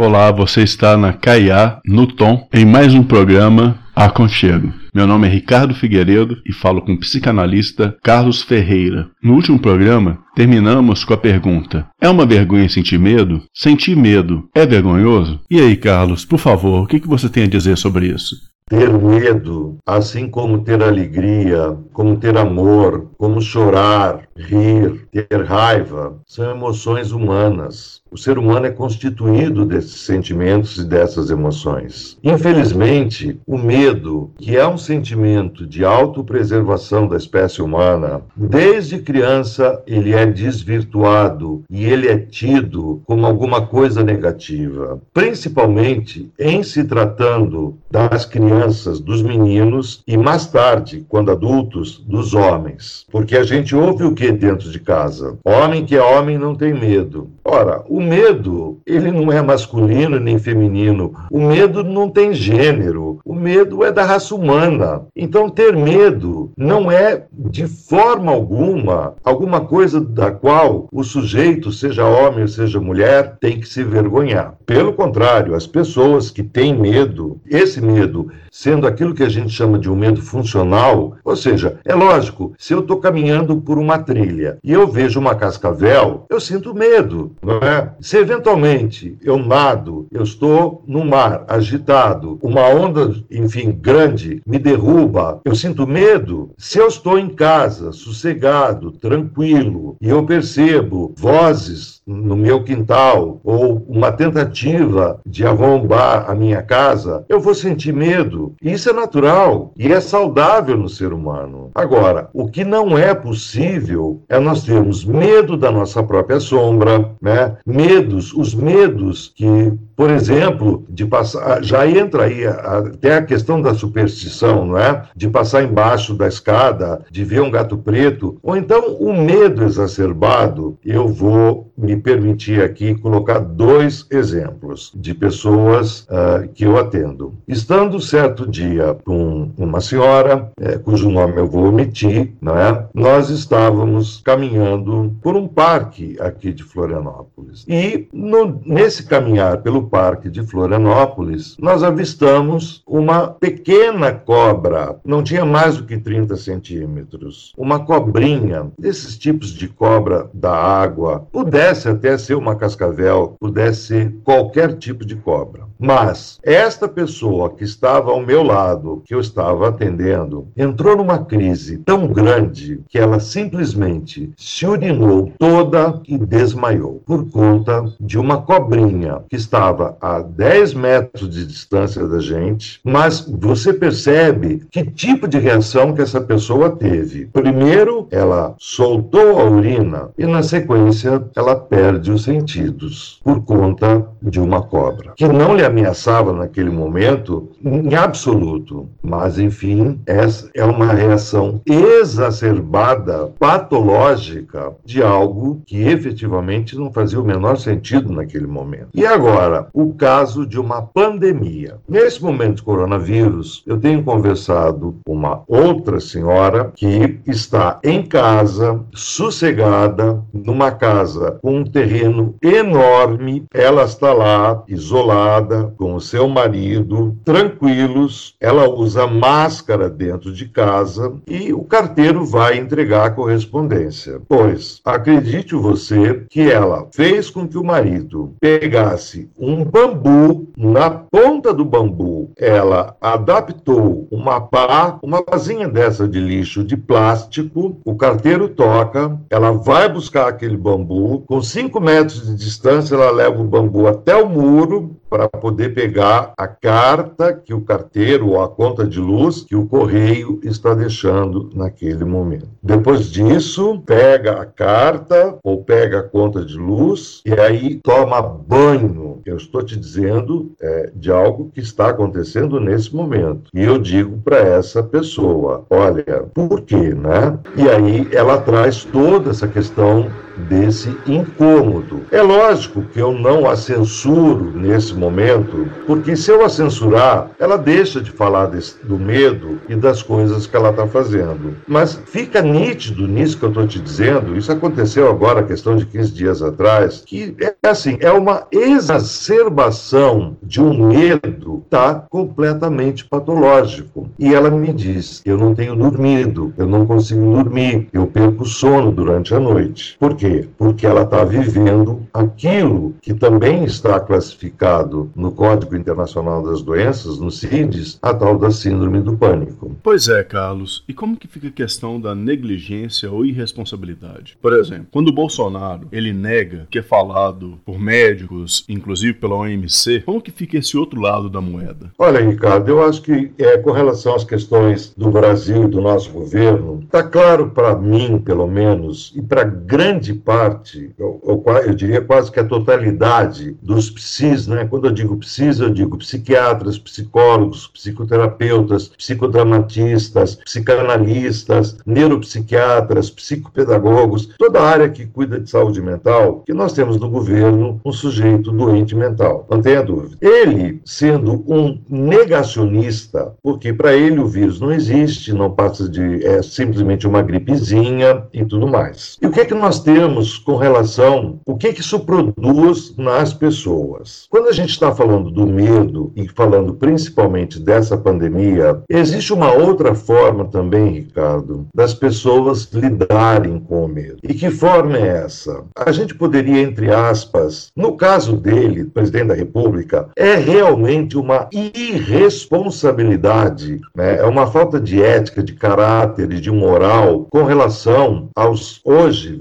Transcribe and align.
Olá, 0.00 0.30
você 0.30 0.62
está 0.62 0.96
na 0.96 1.12
Caiá, 1.12 1.80
no 1.84 2.06
Tom, 2.06 2.46
em 2.54 2.64
mais 2.64 2.94
um 2.94 3.02
programa 3.02 3.80
Aconchego. 3.96 4.72
Meu 4.94 5.08
nome 5.08 5.26
é 5.26 5.30
Ricardo 5.30 5.74
Figueiredo 5.74 6.36
e 6.46 6.52
falo 6.52 6.82
com 6.82 6.92
o 6.92 7.00
psicanalista 7.00 7.96
Carlos 8.00 8.40
Ferreira. 8.40 9.10
No 9.20 9.34
último 9.34 9.58
programa, 9.58 10.20
terminamos 10.36 11.02
com 11.02 11.14
a 11.14 11.16
pergunta: 11.16 11.88
É 12.00 12.08
uma 12.08 12.24
vergonha 12.24 12.68
sentir 12.68 12.96
medo? 12.96 13.42
Sentir 13.52 13.96
medo 13.96 14.48
é 14.54 14.64
vergonhoso? 14.64 15.40
E 15.50 15.60
aí, 15.60 15.76
Carlos, 15.76 16.24
por 16.24 16.38
favor, 16.38 16.84
o 16.84 16.86
que 16.86 17.04
você 17.04 17.28
tem 17.28 17.42
a 17.42 17.48
dizer 17.48 17.76
sobre 17.76 18.06
isso? 18.06 18.36
Ter 18.68 18.92
medo, 18.92 19.78
assim 19.84 20.28
como 20.28 20.62
ter 20.62 20.80
alegria, 20.80 21.76
como 21.92 22.18
ter 22.18 22.36
amor, 22.36 23.10
como 23.16 23.40
chorar, 23.40 24.27
rir, 24.38 25.06
ter 25.10 25.44
raiva, 25.44 26.16
são 26.26 26.50
emoções 26.50 27.12
humanas. 27.12 28.00
O 28.10 28.16
ser 28.16 28.38
humano 28.38 28.66
é 28.66 28.70
constituído 28.70 29.66
desses 29.66 30.00
sentimentos 30.00 30.78
e 30.78 30.84
dessas 30.84 31.28
emoções. 31.30 32.16
Infelizmente, 32.24 33.38
o 33.46 33.58
medo, 33.58 34.30
que 34.38 34.56
é 34.56 34.66
um 34.66 34.78
sentimento 34.78 35.66
de 35.66 35.84
autopreservação 35.84 37.06
da 37.06 37.16
espécie 37.16 37.60
humana, 37.60 38.22
desde 38.34 38.98
criança 38.98 39.82
ele 39.86 40.14
é 40.14 40.24
desvirtuado 40.24 41.62
e 41.70 41.84
ele 41.84 42.08
é 42.08 42.16
tido 42.16 43.02
como 43.04 43.26
alguma 43.26 43.66
coisa 43.66 44.02
negativa, 44.02 45.00
principalmente 45.12 46.30
em 46.38 46.62
se 46.62 46.84
tratando 46.84 47.76
das 47.90 48.24
crianças, 48.24 49.00
dos 49.00 49.22
meninos 49.22 50.02
e 50.06 50.16
mais 50.16 50.46
tarde, 50.46 51.04
quando 51.08 51.30
adultos, 51.30 52.02
dos 52.06 52.32
homens. 52.32 53.04
Porque 53.10 53.36
a 53.36 53.44
gente 53.44 53.74
ouve 53.76 54.04
o 54.04 54.14
que 54.14 54.27
dentro 54.32 54.70
de 54.70 54.78
casa? 54.78 55.38
Homem 55.44 55.84
que 55.84 55.96
é 55.96 56.02
homem 56.02 56.38
não 56.38 56.54
tem 56.54 56.72
medo. 56.72 57.30
Ora, 57.44 57.82
o 57.88 58.00
medo, 58.00 58.78
ele 58.86 59.10
não 59.10 59.32
é 59.32 59.40
masculino 59.40 60.20
nem 60.20 60.38
feminino. 60.38 61.14
O 61.30 61.40
medo 61.40 61.82
não 61.82 62.10
tem 62.10 62.34
gênero. 62.34 63.20
O 63.24 63.34
medo 63.34 63.82
é 63.82 63.90
da 63.90 64.04
raça 64.04 64.34
humana. 64.34 65.06
Então, 65.16 65.48
ter 65.48 65.74
medo 65.74 66.52
não 66.56 66.90
é, 66.90 67.24
de 67.32 67.66
forma 67.66 68.32
alguma, 68.32 69.14
alguma 69.24 69.62
coisa 69.62 70.00
da 70.00 70.30
qual 70.30 70.88
o 70.92 71.02
sujeito, 71.02 71.72
seja 71.72 72.06
homem 72.06 72.42
ou 72.42 72.48
seja 72.48 72.80
mulher, 72.80 73.36
tem 73.40 73.58
que 73.58 73.68
se 73.68 73.82
vergonhar. 73.82 74.54
Pelo 74.66 74.92
contrário, 74.92 75.54
as 75.54 75.66
pessoas 75.66 76.30
que 76.30 76.42
têm 76.42 76.78
medo, 76.78 77.40
esse 77.46 77.80
medo 77.80 78.30
sendo 78.50 78.86
aquilo 78.86 79.14
que 79.14 79.22
a 79.22 79.28
gente 79.28 79.50
chama 79.50 79.78
de 79.78 79.88
um 79.88 79.94
medo 79.94 80.20
funcional, 80.20 81.16
ou 81.24 81.36
seja, 81.36 81.78
é 81.84 81.94
lógico, 81.94 82.54
se 82.58 82.74
eu 82.74 82.80
estou 82.80 82.96
caminhando 82.96 83.56
por 83.60 83.78
uma 83.78 83.98
trilha 83.98 84.17
e 84.62 84.72
eu 84.72 84.86
vejo 84.86 85.20
uma 85.20 85.34
cascavel, 85.34 86.26
eu 86.28 86.40
sinto 86.40 86.74
medo, 86.74 87.32
não 87.42 87.58
é? 87.58 87.92
Se 88.00 88.16
eventualmente 88.16 89.16
eu 89.22 89.38
nado, 89.38 90.06
eu 90.10 90.22
estou 90.22 90.82
no 90.86 91.04
mar 91.04 91.44
agitado, 91.48 92.38
uma 92.42 92.68
onda, 92.68 93.14
enfim, 93.30 93.70
grande 93.70 94.42
me 94.46 94.58
derruba, 94.58 95.40
eu 95.44 95.54
sinto 95.54 95.86
medo. 95.86 96.50
Se 96.58 96.78
eu 96.78 96.88
estou 96.88 97.18
em 97.18 97.28
casa, 97.28 97.92
sossegado, 97.92 98.90
tranquilo, 98.92 99.96
e 100.00 100.08
eu 100.08 100.24
percebo 100.24 101.14
vozes 101.16 102.00
no 102.06 102.36
meu 102.36 102.64
quintal 102.64 103.40
ou 103.44 103.84
uma 103.86 104.10
tentativa 104.10 105.20
de 105.26 105.46
arrombar 105.46 106.30
a 106.30 106.34
minha 106.34 106.62
casa, 106.62 107.24
eu 107.28 107.38
vou 107.38 107.54
sentir 107.54 107.92
medo. 107.92 108.54
Isso 108.62 108.88
é 108.88 108.92
natural 108.92 109.72
e 109.76 109.92
é 109.92 110.00
saudável 110.00 110.76
no 110.76 110.88
ser 110.88 111.12
humano. 111.12 111.70
Agora, 111.74 112.30
o 112.32 112.48
que 112.48 112.64
não 112.64 112.96
é 112.96 113.14
possível 113.14 114.07
é 114.28 114.38
nós 114.38 114.62
termos 114.64 115.04
medo 115.04 115.56
da 115.56 115.70
nossa 115.70 116.02
própria 116.02 116.40
sombra, 116.40 117.14
né? 117.20 117.56
Medos, 117.66 118.32
os 118.32 118.54
medos 118.54 119.32
que, 119.34 119.72
por 119.98 120.10
exemplo, 120.10 120.84
de 120.88 121.04
passar, 121.04 121.60
já 121.60 121.84
entra 121.84 122.26
aí 122.26 122.46
até 122.46 123.16
a 123.16 123.22
questão 123.22 123.60
da 123.60 123.74
superstição, 123.74 124.64
não 124.64 124.78
é? 124.78 125.02
De 125.16 125.28
passar 125.28 125.64
embaixo 125.64 126.14
da 126.14 126.28
escada, 126.28 127.04
de 127.10 127.24
ver 127.24 127.40
um 127.40 127.50
gato 127.50 127.76
preto, 127.76 128.38
ou 128.40 128.56
então 128.56 128.94
o 128.94 129.12
medo 129.12 129.64
exacerbado, 129.64 130.78
eu 130.84 131.08
vou 131.08 131.72
me 131.76 131.96
permitir 131.96 132.62
aqui 132.62 132.94
colocar 132.94 133.40
dois 133.40 134.06
exemplos 134.08 134.92
de 134.94 135.14
pessoas 135.14 136.02
uh, 136.02 136.48
que 136.54 136.64
eu 136.64 136.78
atendo. 136.78 137.34
Estando 137.48 138.00
certo 138.00 138.48
dia 138.48 138.96
com 139.04 139.50
uma 139.58 139.80
senhora, 139.80 140.52
é, 140.60 140.78
cujo 140.78 141.10
nome 141.10 141.38
eu 141.38 141.48
vou 141.48 141.70
omitir, 141.70 142.34
não 142.40 142.56
é? 142.56 142.86
Nós 142.94 143.30
estávamos 143.30 144.20
caminhando 144.24 145.16
por 145.20 145.36
um 145.36 145.48
parque 145.48 146.16
aqui 146.20 146.52
de 146.52 146.62
Florianópolis. 146.62 147.64
E 147.66 148.06
no, 148.12 148.60
nesse 148.64 149.02
caminhar 149.02 149.58
pelo 149.58 149.87
parque 149.88 150.28
de 150.28 150.42
Florianópolis, 150.42 151.56
nós 151.58 151.82
avistamos 151.82 152.82
uma 152.86 153.28
pequena 153.28 154.12
cobra, 154.12 154.98
não 155.04 155.22
tinha 155.22 155.44
mais 155.44 155.76
do 155.76 155.84
que 155.84 155.98
30 155.98 156.36
centímetros, 156.36 157.52
uma 157.56 157.84
cobrinha, 157.84 158.70
desses 158.78 159.16
tipos 159.16 159.50
de 159.50 159.68
cobra 159.68 160.30
da 160.32 160.52
água, 160.52 161.26
pudesse 161.32 161.88
até 161.88 162.16
ser 162.18 162.34
uma 162.34 162.56
cascavel, 162.56 163.36
pudesse 163.38 163.86
ser 163.86 164.14
qualquer 164.24 164.76
tipo 164.76 165.04
de 165.04 165.16
cobra. 165.16 165.67
Mas 165.78 166.38
esta 166.42 166.88
pessoa 166.88 167.50
que 167.50 167.64
estava 167.64 168.10
ao 168.10 168.20
meu 168.20 168.42
lado, 168.42 169.02
que 169.04 169.14
eu 169.14 169.20
estava 169.20 169.68
atendendo, 169.68 170.48
entrou 170.56 170.96
numa 170.96 171.18
crise 171.18 171.78
tão 171.78 172.06
grande 172.08 172.80
que 172.88 172.98
ela 172.98 173.20
simplesmente 173.20 174.30
se 174.36 174.66
urinou 174.66 175.32
toda 175.38 176.00
e 176.06 176.18
desmaiou 176.18 177.02
por 177.06 177.30
conta 177.30 177.84
de 178.00 178.18
uma 178.18 178.42
cobrinha 178.42 179.20
que 179.28 179.36
estava 179.36 179.96
a 180.00 180.20
10 180.20 180.74
metros 180.74 181.30
de 181.30 181.46
distância 181.46 182.06
da 182.06 182.18
gente. 182.18 182.80
Mas 182.84 183.20
você 183.20 183.72
percebe 183.72 184.66
que 184.70 184.84
tipo 184.84 185.28
de 185.28 185.38
reação 185.38 185.92
que 185.92 186.02
essa 186.02 186.20
pessoa 186.20 186.70
teve. 186.70 187.26
Primeiro, 187.26 188.08
ela 188.10 188.54
soltou 188.58 189.38
a 189.38 189.44
urina 189.44 190.10
e, 190.18 190.26
na 190.26 190.42
sequência, 190.42 191.22
ela 191.36 191.54
perde 191.54 192.10
os 192.10 192.24
sentidos 192.24 193.20
por 193.22 193.42
conta 193.44 194.06
de 194.20 194.40
uma 194.40 194.62
cobra, 194.62 195.12
que 195.16 195.28
não 195.28 195.56
lhe 195.56 195.64
ameaçava 195.68 196.32
naquele 196.32 196.70
momento 196.70 197.48
em 197.64 197.94
absoluto, 197.94 198.88
mas 199.02 199.38
enfim, 199.38 200.00
essa 200.06 200.50
é 200.54 200.64
uma 200.64 200.92
reação 200.92 201.60
exacerbada, 201.66 203.30
patológica 203.38 204.72
de 204.84 205.02
algo 205.02 205.62
que 205.66 205.82
efetivamente 205.82 206.76
não 206.76 206.92
fazia 206.92 207.20
o 207.20 207.24
menor 207.24 207.56
sentido 207.56 208.12
naquele 208.12 208.46
momento. 208.46 208.88
E 208.94 209.06
agora, 209.06 209.68
o 209.72 209.92
caso 209.94 210.46
de 210.46 210.58
uma 210.58 210.82
pandemia. 210.82 211.76
Nesse 211.88 212.22
momento 212.22 212.64
coronavírus, 212.64 213.62
eu 213.66 213.78
tenho 213.78 214.02
conversado 214.02 214.96
com 215.04 215.14
uma 215.14 215.42
outra 215.46 216.00
senhora 216.00 216.72
que 216.74 217.20
está 217.26 217.78
em 217.82 218.02
casa, 218.02 218.80
sossegada, 218.94 220.22
numa 220.32 220.70
casa 220.70 221.38
com 221.42 221.58
um 221.58 221.64
terreno 221.64 222.34
enorme, 222.42 223.44
ela 223.52 223.84
está 223.84 224.12
lá 224.12 224.62
isolada 224.68 225.57
com 225.76 225.94
o 225.94 226.00
seu 226.00 226.28
marido, 226.28 227.16
tranquilos, 227.24 228.34
ela 228.40 228.68
usa 228.68 229.06
máscara 229.06 229.88
dentro 229.88 230.32
de 230.32 230.48
casa 230.48 231.14
e 231.26 231.52
o 231.52 231.62
carteiro 231.62 232.24
vai 232.24 232.58
entregar 232.58 233.06
a 233.06 233.10
correspondência. 233.10 234.20
Pois, 234.28 234.80
acredite 234.84 235.54
você 235.54 236.24
que 236.28 236.50
ela 236.50 236.88
fez 236.92 237.30
com 237.30 237.46
que 237.46 237.58
o 237.58 237.64
marido 237.64 238.34
pegasse 238.40 239.30
um 239.38 239.64
bambu, 239.64 240.48
na 240.56 240.90
ponta 240.90 241.52
do 241.54 241.64
bambu, 241.64 242.32
ela 242.36 242.96
adaptou 243.00 244.08
uma 244.10 244.40
pá, 244.40 244.98
uma 245.02 245.22
pazinha 245.22 245.68
dessa 245.68 246.08
de 246.08 246.20
lixo 246.20 246.64
de 246.64 246.76
plástico, 246.76 247.80
o 247.84 247.94
carteiro 247.94 248.48
toca, 248.48 249.18
ela 249.30 249.52
vai 249.52 249.88
buscar 249.88 250.28
aquele 250.28 250.56
bambu, 250.56 251.24
com 251.26 251.40
5 251.40 251.80
metros 251.80 252.26
de 252.26 252.34
distância 252.34 252.94
ela 252.94 253.10
leva 253.10 253.40
o 253.40 253.44
bambu 253.44 253.86
até 253.86 254.16
o 254.16 254.28
muro, 254.28 254.96
para 255.08 255.28
poder 255.28 255.74
pegar 255.74 256.32
a 256.36 256.46
carta 256.46 257.32
que 257.32 257.54
o 257.54 257.60
carteiro 257.60 258.28
ou 258.28 258.42
a 258.42 258.48
conta 258.48 258.86
de 258.86 259.00
luz 259.00 259.42
que 259.42 259.56
o 259.56 259.66
correio 259.66 260.40
está 260.42 260.74
deixando 260.74 261.50
naquele 261.54 262.04
momento. 262.04 262.48
Depois 262.62 263.10
disso, 263.10 263.82
pega 263.86 264.40
a 264.40 264.46
carta 264.46 265.38
ou 265.42 265.62
pega 265.64 266.00
a 266.00 266.02
conta 266.02 266.44
de 266.44 266.56
luz 266.56 267.22
e 267.24 267.32
aí 267.32 267.80
toma 267.82 268.20
banho. 268.20 269.20
Eu 269.24 269.36
estou 269.36 269.62
te 269.62 269.78
dizendo 269.78 270.52
é, 270.60 270.90
de 270.94 271.10
algo 271.10 271.50
que 271.52 271.60
está 271.60 271.90
acontecendo 271.90 272.60
nesse 272.60 272.94
momento. 272.94 273.50
E 273.54 273.62
eu 273.62 273.78
digo 273.78 274.18
para 274.18 274.38
essa 274.38 274.82
pessoa: 274.82 275.64
olha, 275.70 276.24
por 276.34 276.62
quê, 276.62 276.94
né? 276.94 277.38
E 277.56 277.68
aí 277.68 278.08
ela 278.12 278.40
traz 278.40 278.84
toda 278.84 279.30
essa 279.30 279.48
questão 279.48 280.06
desse 280.48 280.94
incômodo. 281.06 282.02
É 282.10 282.22
lógico 282.22 282.82
que 282.82 282.98
eu 282.98 283.12
não 283.12 283.48
a 283.48 283.56
censuro 283.56 284.52
nesse 284.54 284.94
momento, 284.94 285.68
porque 285.86 286.16
se 286.16 286.30
eu 286.30 286.44
a 286.44 286.48
censurar, 286.48 287.30
ela 287.38 287.56
deixa 287.56 288.00
de 288.00 288.10
falar 288.10 288.46
desse, 288.46 288.76
do 288.84 288.98
medo 288.98 289.60
e 289.68 289.74
das 289.74 290.02
coisas 290.02 290.46
que 290.46 290.56
ela 290.56 290.70
está 290.70 290.86
fazendo. 290.86 291.56
Mas 291.66 292.00
fica 292.06 292.40
nítido 292.40 293.06
nisso 293.06 293.38
que 293.38 293.44
eu 293.44 293.50
estou 293.50 293.66
te 293.66 293.78
dizendo, 293.78 294.36
isso 294.36 294.52
aconteceu 294.52 295.08
agora, 295.08 295.42
questão 295.42 295.76
de 295.76 295.86
15 295.86 296.12
dias 296.12 296.42
atrás, 296.42 297.02
que 297.04 297.34
é 297.40 297.54
assim, 297.68 297.96
é 298.00 298.12
uma 298.12 298.46
exacerbação 298.52 300.36
de 300.42 300.60
um 300.60 300.88
medo 300.88 301.64
tá 301.68 302.06
completamente 302.08 303.04
patológico. 303.04 304.08
E 304.18 304.34
ela 304.34 304.50
me 304.50 304.72
diz: 304.72 305.22
eu 305.24 305.36
não 305.36 305.54
tenho 305.54 305.76
dormido, 305.76 306.52
eu 306.56 306.66
não 306.66 306.86
consigo 306.86 307.20
dormir, 307.32 307.88
eu 307.92 308.06
perco 308.06 308.44
sono 308.44 308.90
durante 308.90 309.34
a 309.34 309.40
noite. 309.40 309.96
Por 309.98 310.14
quê? 310.14 310.27
Porque 310.56 310.86
ela 310.86 311.02
está 311.02 311.24
vivendo 311.24 312.06
aquilo 312.12 312.94
que 313.00 313.14
também 313.14 313.64
está 313.64 313.98
classificado 314.00 315.10
no 315.14 315.32
Código 315.32 315.76
Internacional 315.76 316.42
das 316.42 316.62
Doenças, 316.62 317.18
no 317.18 317.30
CIDES, 317.30 317.98
a 318.02 318.14
tal 318.14 318.38
da 318.38 318.50
síndrome 318.50 319.00
do 319.00 319.16
pânico. 319.16 319.76
Pois 319.82 320.08
é, 320.08 320.22
Carlos. 320.22 320.84
E 320.88 320.94
como 320.94 321.16
que 321.16 321.28
fica 321.28 321.48
a 321.48 321.52
questão 321.52 322.00
da 322.00 322.14
negligência 322.14 323.10
ou 323.10 323.24
irresponsabilidade? 323.24 324.36
Por 324.40 324.52
exemplo, 324.52 324.86
quando 324.90 325.08
o 325.08 325.12
Bolsonaro 325.12 325.88
ele 325.92 326.12
nega 326.12 326.66
que 326.70 326.78
é 326.78 326.82
falado 326.82 327.58
por 327.64 327.78
médicos, 327.78 328.64
inclusive 328.68 329.14
pela 329.14 329.36
OMC, 329.36 330.02
como 330.04 330.20
que 330.20 330.30
fica 330.30 330.58
esse 330.58 330.76
outro 330.76 331.00
lado 331.00 331.28
da 331.28 331.40
moeda? 331.40 331.90
Olha, 331.98 332.20
Ricardo, 332.20 332.68
eu 332.68 332.82
acho 332.82 333.02
que 333.02 333.32
é, 333.38 333.58
com 333.58 333.72
relação 333.72 334.14
às 334.14 334.24
questões 334.24 334.92
do 334.96 335.10
Brasil 335.10 335.64
e 335.64 335.68
do 335.68 335.80
nosso 335.80 336.10
governo, 336.10 336.80
está 336.84 337.02
claro 337.02 337.50
para 337.50 337.76
mim, 337.76 338.18
pelo 338.18 338.46
menos, 338.46 339.12
e 339.14 339.22
para 339.22 339.44
grande 339.44 340.14
parte, 340.18 340.92
eu, 340.98 341.20
eu, 341.24 341.44
eu, 341.66 341.74
diria 341.74 342.00
quase 342.00 342.30
que 342.30 342.40
a 342.40 342.44
totalidade 342.44 343.56
dos 343.62 343.90
psis, 343.90 344.46
né? 344.46 344.66
Quando 344.68 344.86
eu 344.86 344.92
digo 344.92 345.16
psis, 345.16 345.60
eu 345.60 345.70
digo 345.70 345.96
psiquiatras, 345.96 346.78
psicólogos, 346.78 347.66
psicoterapeutas, 347.68 348.88
psicodramatistas, 348.88 350.36
psicanalistas, 350.36 351.78
neuropsiquiatras, 351.86 353.10
psicopedagogos, 353.10 354.30
toda 354.38 354.60
a 354.60 354.68
área 354.68 354.88
que 354.88 355.06
cuida 355.06 355.40
de 355.40 355.48
saúde 355.48 355.80
mental, 355.80 356.42
que 356.44 356.52
nós 356.52 356.72
temos 356.72 356.98
no 356.98 357.08
governo 357.08 357.80
um 357.84 357.92
sujeito 357.92 358.52
doente 358.52 358.94
mental. 358.94 359.46
Não 359.50 359.60
tenha 359.60 359.82
dúvida. 359.82 360.16
Ele, 360.20 360.80
sendo 360.84 361.44
um 361.46 361.78
negacionista, 361.88 363.34
porque 363.42 363.72
para 363.72 363.94
ele 363.94 364.18
o 364.20 364.26
vírus 364.26 364.60
não 364.60 364.72
existe, 364.72 365.32
não 365.32 365.50
passa 365.50 365.88
de 365.88 366.24
é 366.24 366.42
simplesmente 366.42 367.06
uma 367.06 367.22
gripezinha 367.22 368.24
e 368.32 368.44
tudo 368.44 368.66
mais. 368.66 369.16
E 369.20 369.26
o 369.26 369.30
que 369.30 369.40
é 369.40 369.44
que 369.44 369.54
nós 369.54 369.80
temos 369.80 370.07
com 370.44 370.56
relação, 370.56 371.40
o 371.46 371.56
que 371.56 371.72
que 371.72 371.80
isso 371.80 372.00
produz 372.00 372.94
nas 372.96 373.32
pessoas? 373.32 374.26
Quando 374.30 374.48
a 374.48 374.52
gente 374.52 374.70
está 374.70 374.92
falando 374.94 375.30
do 375.30 375.46
medo 375.46 376.12
e 376.16 376.26
falando 376.28 376.74
principalmente 376.74 377.60
dessa 377.60 377.96
pandemia, 377.96 378.82
existe 378.88 379.32
uma 379.32 379.52
outra 379.52 379.94
forma 379.94 380.46
também, 380.46 380.92
Ricardo, 380.92 381.68
das 381.74 381.94
pessoas 381.94 382.68
lidarem 382.72 383.60
com 383.60 383.84
o 383.84 383.88
medo. 383.88 384.18
E 384.22 384.34
que 384.34 384.50
forma 384.50 384.96
é 384.96 385.24
essa? 385.24 385.64
A 385.76 385.92
gente 385.92 386.14
poderia, 386.14 386.60
entre 386.60 386.92
aspas, 386.92 387.70
no 387.76 387.96
caso 387.96 388.36
dele, 388.36 388.84
presidente 388.84 389.28
da 389.28 389.34
República, 389.34 390.08
é 390.16 390.34
realmente 390.34 391.16
uma 391.16 391.48
irresponsabilidade, 391.52 393.80
né? 393.94 394.18
é 394.18 394.24
uma 394.24 394.46
falta 394.46 394.80
de 394.80 395.02
ética, 395.02 395.42
de 395.42 395.52
caráter 395.54 396.32
e 396.32 396.40
de 396.40 396.50
moral 396.50 397.26
com 397.30 397.44
relação 397.44 398.30
aos 398.34 398.80
hoje 398.84 399.36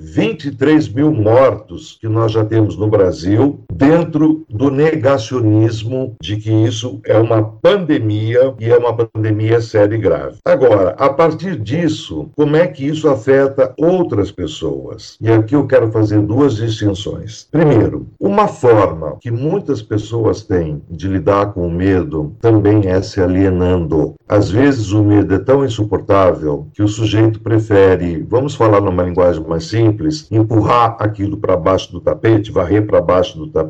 23 0.51 0.89
mil 0.89 1.11
mortos 1.11 1.97
que 1.99 2.07
nós 2.07 2.31
já 2.31 2.45
temos 2.45 2.77
no 2.77 2.88
Brasil, 2.88 3.65
dentro 3.77 4.44
do 4.50 4.71
negacionismo 4.71 6.15
de 6.19 6.38
que 6.38 6.51
isso 6.51 7.00
é 7.06 7.18
uma 7.18 7.44
pandemia 7.44 8.56
e 8.59 8.65
é 8.69 8.75
uma 8.75 8.91
pandemia 8.91 9.62
séria 9.62 9.95
e 9.95 10.00
grave. 10.00 10.38
Agora, 10.44 10.95
a 10.97 11.09
partir 11.09 11.59
disso, 11.59 12.29
como 12.35 12.56
é 12.56 12.65
que 12.65 12.88
isso 12.88 13.07
afeta 13.07 13.75
outras 13.77 14.31
pessoas? 14.31 15.15
E 15.21 15.31
aqui 15.31 15.56
eu 15.56 15.68
quero 15.68 15.91
fazer 15.91 16.21
duas 16.21 16.56
distinções. 16.56 17.47
Primeiro, 17.51 18.07
uma 18.19 18.47
forma 18.47 19.18
que 19.21 19.29
muitas 19.29 19.81
pessoas 19.81 20.41
têm 20.41 20.81
de 20.89 21.07
lidar 21.07 21.53
com 21.53 21.68
o 21.68 21.71
medo 21.71 22.33
também 22.41 22.88
é 22.88 23.00
se 23.03 23.21
alienando. 23.21 24.15
Às 24.27 24.50
vezes 24.50 24.91
o 24.91 25.03
medo 25.03 25.35
é 25.35 25.39
tão 25.39 25.63
insuportável 25.63 26.68
que 26.74 26.81
o 26.81 26.88
sujeito 26.88 27.39
prefere, 27.41 28.25
vamos 28.27 28.56
falar 28.56 28.81
numa 28.81 29.03
linguagem 29.03 29.45
mais 29.47 29.65
simples, 29.65 30.27
empurrar 30.31 30.97
aquilo 31.00 31.38
para 31.38 31.56
baixo 31.56 31.91
do 31.91 32.01
tapete, 32.01 32.51
varrer 32.51 32.85
para 32.88 33.01
baixo 33.01 33.38
do 33.38 33.47
tapete 33.47 33.66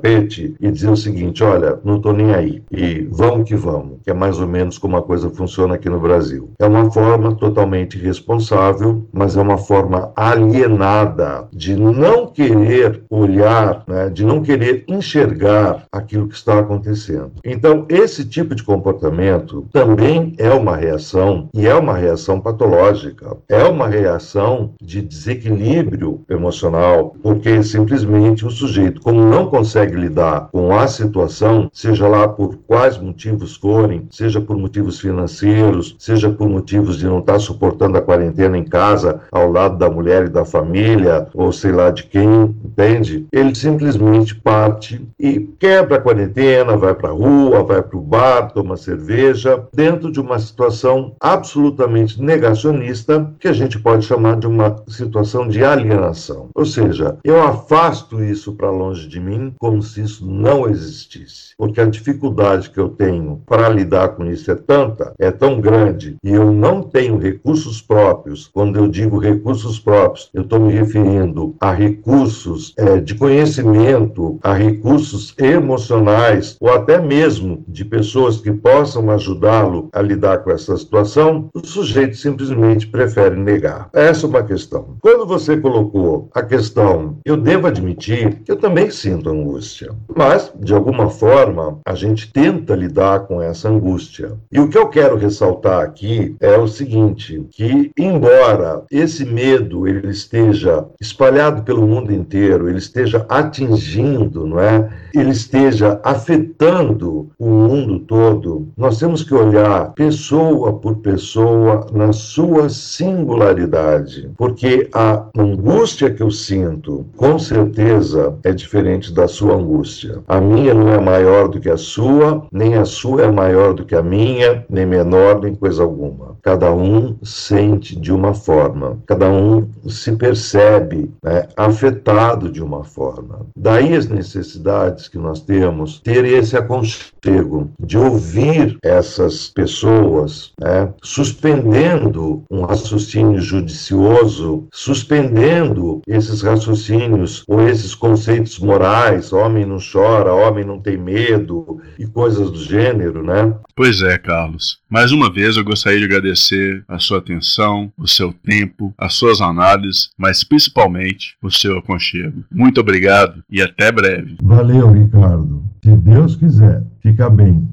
e 0.59 0.71
dizer 0.71 0.89
o 0.89 0.97
seguinte: 0.97 1.43
olha, 1.43 1.79
não 1.83 1.97
estou 1.97 2.13
nem 2.13 2.33
aí. 2.33 2.63
E 2.71 3.07
vamos 3.11 3.47
que 3.47 3.55
vamos, 3.55 3.99
que 4.03 4.09
é 4.09 4.13
mais 4.13 4.39
ou 4.39 4.47
menos 4.47 4.77
como 4.77 4.97
a 4.97 5.01
coisa 5.01 5.29
funciona 5.29 5.75
aqui 5.75 5.89
no 5.89 5.99
Brasil. 5.99 6.49
É 6.59 6.65
uma 6.65 6.91
forma 6.91 7.35
totalmente 7.35 7.97
irresponsável, 7.97 9.05
mas 9.11 9.37
é 9.37 9.41
uma 9.41 9.57
forma 9.57 10.11
alienada 10.15 11.47
de 11.51 11.75
não 11.75 12.27
querer 12.27 13.03
olhar, 13.09 13.83
né, 13.87 14.09
de 14.09 14.25
não 14.25 14.41
querer 14.41 14.83
enxergar 14.87 15.85
aquilo 15.91 16.27
que 16.27 16.35
está 16.35 16.59
acontecendo. 16.59 17.31
Então, 17.43 17.85
esse 17.89 18.25
tipo 18.25 18.55
de 18.55 18.63
comportamento 18.63 19.65
também 19.71 20.33
é 20.37 20.51
uma 20.51 20.75
reação, 20.75 21.49
e 21.53 21.67
é 21.67 21.73
uma 21.73 21.93
reação 21.93 22.39
patológica, 22.39 23.37
é 23.47 23.63
uma 23.63 23.87
reação 23.87 24.71
de 24.81 25.01
desequilíbrio 25.01 26.21
emocional, 26.29 27.15
porque 27.21 27.63
simplesmente 27.63 28.45
o 28.45 28.49
sujeito, 28.49 29.01
como 29.01 29.23
não 29.23 29.47
consegue 29.47 29.86
lidar 29.95 30.49
com 30.51 30.75
a 30.75 30.87
situação, 30.87 31.69
seja 31.71 32.07
lá 32.07 32.27
por 32.27 32.57
quais 32.67 32.97
motivos 32.97 33.55
forem, 33.55 34.07
seja 34.11 34.41
por 34.41 34.57
motivos 34.57 34.99
financeiros, 34.99 35.95
seja 35.99 36.29
por 36.29 36.49
motivos 36.49 36.97
de 36.97 37.05
não 37.05 37.19
estar 37.19 37.39
suportando 37.39 37.97
a 37.97 38.01
quarentena 38.01 38.57
em 38.57 38.63
casa, 38.63 39.21
ao 39.31 39.51
lado 39.51 39.77
da 39.77 39.89
mulher 39.89 40.25
e 40.25 40.29
da 40.29 40.45
família, 40.45 41.27
ou 41.33 41.51
sei 41.51 41.71
lá 41.71 41.89
de 41.89 42.03
quem, 42.03 42.55
entende? 42.63 43.25
Ele 43.31 43.53
simplesmente 43.55 44.35
parte 44.35 45.05
e 45.19 45.39
quebra 45.59 45.97
a 45.97 46.01
quarentena, 46.01 46.77
vai 46.77 46.93
para 46.93 47.09
a 47.09 47.13
rua, 47.13 47.63
vai 47.63 47.81
para 47.81 47.97
o 47.97 48.01
bar, 48.01 48.51
toma 48.51 48.77
cerveja, 48.77 49.63
dentro 49.73 50.11
de 50.11 50.19
uma 50.19 50.39
situação 50.39 51.13
absolutamente 51.19 52.21
negacionista, 52.21 53.31
que 53.39 53.47
a 53.47 53.53
gente 53.53 53.79
pode 53.79 54.05
chamar 54.05 54.37
de 54.37 54.47
uma 54.47 54.75
situação 54.87 55.47
de 55.47 55.63
alienação. 55.63 56.49
Ou 56.55 56.65
seja, 56.65 57.17
eu 57.23 57.41
afasto 57.41 58.23
isso 58.23 58.53
para 58.53 58.69
longe 58.69 59.07
de 59.07 59.19
mim 59.19 59.53
como 59.59 59.76
se 59.81 60.01
isso 60.01 60.25
não 60.25 60.67
existisse. 60.67 61.53
Porque 61.57 61.81
a 61.81 61.85
dificuldade 61.85 62.69
que 62.69 62.79
eu 62.79 62.89
tenho 62.89 63.41
para 63.45 63.69
lidar 63.69 64.09
com 64.09 64.25
isso 64.25 64.51
é 64.51 64.55
tanta, 64.55 65.13
é 65.17 65.31
tão 65.31 65.59
grande, 65.59 66.17
e 66.23 66.31
eu 66.31 66.51
não 66.51 66.83
tenho 66.83 67.17
recursos 67.17 67.81
próprios. 67.81 68.47
Quando 68.53 68.77
eu 68.77 68.87
digo 68.87 69.17
recursos 69.17 69.79
próprios, 69.79 70.29
eu 70.33 70.43
estou 70.43 70.59
me 70.59 70.71
referindo 70.71 71.55
a 71.59 71.71
recursos 71.71 72.73
é, 72.77 72.99
de 72.99 73.15
conhecimento, 73.15 74.39
a 74.43 74.53
recursos 74.53 75.33
emocionais, 75.37 76.57
ou 76.59 76.69
até 76.69 76.99
mesmo 76.99 77.63
de 77.67 77.83
pessoas 77.83 78.39
que 78.39 78.51
possam 78.51 79.09
ajudá-lo 79.11 79.89
a 79.91 80.01
lidar 80.01 80.39
com 80.39 80.51
essa 80.51 80.77
situação, 80.77 81.49
o 81.53 81.65
sujeito 81.65 82.15
simplesmente 82.15 82.87
prefere 82.87 83.35
negar. 83.35 83.89
Essa 83.93 84.25
é 84.25 84.29
uma 84.29 84.43
questão. 84.43 84.97
Quando 85.01 85.25
você 85.25 85.57
colocou 85.57 86.29
a 86.33 86.41
questão, 86.41 87.17
eu 87.25 87.37
devo 87.37 87.67
admitir 87.67 88.41
que 88.43 88.51
eu 88.51 88.55
também 88.55 88.89
sinto 88.89 89.29
angústia, 89.29 89.66
mas, 90.15 90.51
de 90.59 90.73
alguma 90.73 91.09
forma, 91.09 91.79
a 91.85 91.93
gente 91.93 92.31
tenta 92.31 92.75
lidar 92.75 93.21
com 93.21 93.41
essa 93.41 93.69
angústia. 93.69 94.33
E 94.51 94.59
o 94.59 94.69
que 94.69 94.77
eu 94.77 94.87
quero 94.87 95.17
ressaltar 95.17 95.81
aqui 95.83 96.35
é 96.39 96.57
o 96.57 96.67
seguinte, 96.67 97.45
que 97.51 97.91
embora 97.97 98.83
esse 98.91 99.25
medo 99.25 99.87
ele 99.87 100.09
esteja 100.09 100.85
espalhado 100.99 101.63
pelo 101.63 101.87
mundo 101.87 102.13
inteiro, 102.13 102.69
ele 102.69 102.77
esteja 102.77 103.25
atingindo, 103.29 104.45
não 104.45 104.59
é? 104.59 104.89
Ele 105.13 105.31
esteja 105.31 105.99
afetando 106.03 107.29
o 107.39 107.49
mundo 107.49 107.99
todo, 107.99 108.67
nós 108.77 108.99
temos 108.99 109.23
que 109.23 109.33
olhar 109.33 109.93
pessoa 109.93 110.73
por 110.73 110.97
pessoa 110.97 111.87
na 111.91 112.13
sua 112.13 112.69
singularidade, 112.69 114.29
porque 114.37 114.89
a 114.93 115.25
angústia 115.37 116.09
que 116.09 116.21
eu 116.21 116.31
sinto, 116.31 117.05
com 117.15 117.37
certeza, 117.39 118.37
é 118.43 118.51
diferente 118.51 119.13
da 119.13 119.27
sua 119.47 119.55
angústia. 119.55 120.19
A 120.27 120.41
minha 120.41 120.73
não 120.73 120.89
é 120.89 120.99
maior 120.99 121.47
do 121.47 121.59
que 121.59 121.69
a 121.69 121.77
sua, 121.77 122.45
nem 122.51 122.75
a 122.75 122.83
sua 122.83 123.23
é 123.23 123.31
maior 123.31 123.73
do 123.73 123.85
que 123.85 123.95
a 123.95 124.03
minha, 124.03 124.65
nem 124.69 124.85
menor, 124.85 125.39
nem 125.41 125.55
coisa 125.55 125.83
alguma. 125.83 126.35
Cada 126.41 126.73
um 126.73 127.15
sente 127.23 127.97
de 127.97 128.11
uma 128.11 128.33
forma, 128.33 128.97
cada 129.05 129.29
um 129.29 129.69
se 129.87 130.11
percebe 130.13 131.09
né, 131.23 131.47
afetado 131.55 132.51
de 132.51 132.61
uma 132.61 132.83
forma. 132.83 133.45
Daí 133.55 133.95
as 133.95 134.07
necessidades 134.07 135.07
que 135.07 135.17
nós 135.17 135.39
temos, 135.39 136.01
ter 136.01 136.25
esse 136.25 136.57
aconchego 136.57 137.69
de 137.79 137.97
ouvir 137.97 138.77
essas 138.83 139.47
pessoas, 139.47 140.51
né, 140.59 140.89
suspendendo 141.01 142.43
um 142.51 142.63
raciocínio 142.63 143.39
judicioso, 143.39 144.67
suspendendo 144.73 146.01
esses 146.07 146.41
raciocínios 146.41 147.43
ou 147.47 147.61
esses 147.61 147.95
conceitos 147.95 148.59
morais, 148.59 149.31
homem 149.37 149.65
não 149.65 149.77
chora, 149.77 150.33
homem 150.33 150.65
não 150.65 150.79
tem 150.79 150.97
medo 150.97 151.81
e 151.97 152.05
coisas 152.05 152.51
do 152.51 152.59
gênero, 152.59 153.23
né? 153.23 153.55
Pois 153.75 154.01
é, 154.01 154.17
Carlos. 154.17 154.79
Mais 154.89 155.11
uma 155.11 155.31
vez 155.31 155.57
eu 155.57 155.63
gostaria 155.63 155.99
de 155.99 156.05
agradecer 156.05 156.83
a 156.87 156.99
sua 156.99 157.19
atenção, 157.19 157.91
o 157.97 158.07
seu 158.07 158.33
tempo, 158.33 158.93
as 158.97 159.13
suas 159.13 159.41
análises, 159.41 160.09
mas 160.17 160.43
principalmente 160.43 161.35
o 161.41 161.51
seu 161.51 161.77
aconchego. 161.77 162.43
Muito 162.51 162.79
obrigado 162.81 163.43
e 163.49 163.61
até 163.61 163.91
breve. 163.91 164.37
Valeu, 164.41 164.91
Ricardo. 164.91 165.63
Se 165.83 165.95
Deus 165.95 166.35
quiser, 166.35 166.83
fica 167.01 167.29
bem. 167.29 167.67